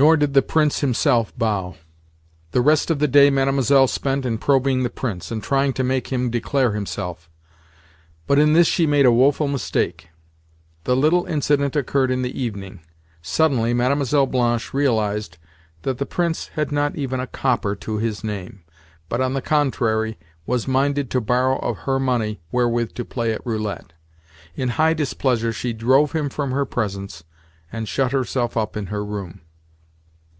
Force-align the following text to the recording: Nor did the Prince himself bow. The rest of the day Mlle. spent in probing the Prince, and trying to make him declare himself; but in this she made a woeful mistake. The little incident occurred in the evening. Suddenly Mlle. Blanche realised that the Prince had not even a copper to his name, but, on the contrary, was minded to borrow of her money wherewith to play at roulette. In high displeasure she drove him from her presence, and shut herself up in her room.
Nor 0.00 0.16
did 0.16 0.32
the 0.32 0.42
Prince 0.42 0.78
himself 0.78 1.36
bow. 1.36 1.74
The 2.52 2.60
rest 2.60 2.88
of 2.88 3.00
the 3.00 3.08
day 3.08 3.30
Mlle. 3.30 3.88
spent 3.88 4.24
in 4.24 4.38
probing 4.38 4.84
the 4.84 4.90
Prince, 4.90 5.32
and 5.32 5.42
trying 5.42 5.72
to 5.72 5.82
make 5.82 6.12
him 6.12 6.30
declare 6.30 6.70
himself; 6.72 7.28
but 8.28 8.38
in 8.38 8.52
this 8.52 8.68
she 8.68 8.86
made 8.86 9.06
a 9.06 9.10
woeful 9.10 9.48
mistake. 9.48 10.10
The 10.84 10.94
little 10.94 11.26
incident 11.26 11.74
occurred 11.74 12.12
in 12.12 12.22
the 12.22 12.40
evening. 12.40 12.78
Suddenly 13.22 13.74
Mlle. 13.74 14.24
Blanche 14.26 14.72
realised 14.72 15.36
that 15.82 15.98
the 15.98 16.06
Prince 16.06 16.46
had 16.54 16.70
not 16.70 16.94
even 16.94 17.18
a 17.18 17.26
copper 17.26 17.74
to 17.74 17.96
his 17.96 18.22
name, 18.22 18.62
but, 19.08 19.20
on 19.20 19.34
the 19.34 19.42
contrary, 19.42 20.16
was 20.46 20.68
minded 20.68 21.10
to 21.10 21.20
borrow 21.20 21.58
of 21.58 21.76
her 21.78 21.98
money 21.98 22.38
wherewith 22.52 22.94
to 22.94 23.04
play 23.04 23.32
at 23.32 23.44
roulette. 23.44 23.92
In 24.54 24.68
high 24.78 24.94
displeasure 24.94 25.52
she 25.52 25.72
drove 25.72 26.12
him 26.12 26.28
from 26.28 26.52
her 26.52 26.64
presence, 26.64 27.24
and 27.72 27.88
shut 27.88 28.12
herself 28.12 28.56
up 28.56 28.76
in 28.76 28.86
her 28.86 29.04
room. 29.04 29.40